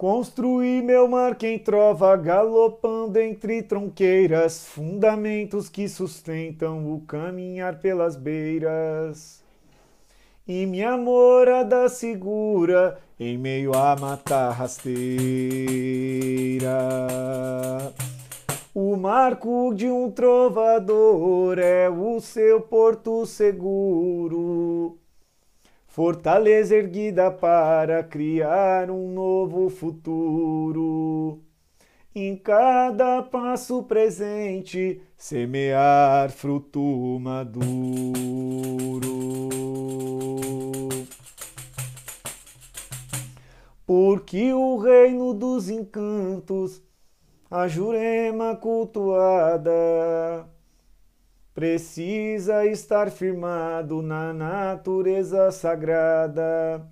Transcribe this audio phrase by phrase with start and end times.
[0.00, 9.44] Construí meu mar quem trova, galopando entre tronqueiras, fundamentos que sustentam o caminhar pelas beiras.
[10.48, 14.96] E minha morada segura em meio à mata rasteira.
[18.74, 24.99] O marco de um trovador é o seu porto seguro
[25.90, 31.40] fortaleza erguida para criar um novo futuro.
[32.14, 37.50] Em cada passo presente, semear fruto maduro.
[43.84, 46.80] Porque o reino dos encantos,
[47.50, 50.48] a Jurema cultuada,
[51.54, 56.86] precisa estar firmado na natureza sagrada.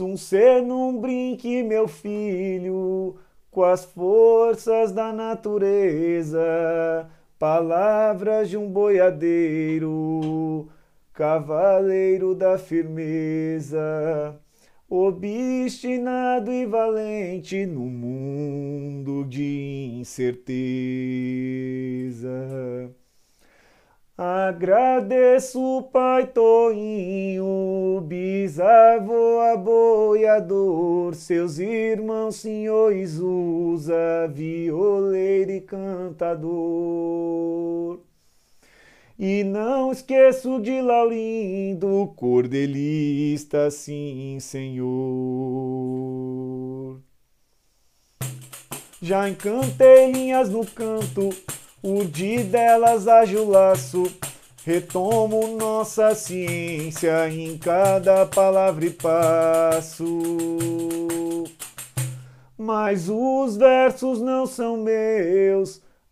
[0.00, 3.16] Um ser num brinque, meu filho,
[3.50, 6.38] com as forças da natureza,
[7.36, 10.68] palavras de um boiadeiro,
[11.12, 14.40] cavaleiro da firmeza
[14.90, 20.48] obstinado e valente no mundo de incerteza.
[24.16, 36.48] Agradeço, pai Toinho, bisavô aboiador, seus irmãos, senhores, usa, violeiro e cantador.
[39.18, 44.88] E não esqueço de Laurindo, cordelista, sim, senhor.
[49.02, 51.30] Já encantei linhas no canto,
[51.82, 54.04] urdi delas ágil laço,
[54.64, 60.04] retomo nossa ciência em cada palavra e passo.
[62.56, 65.82] Mas os versos não são meus,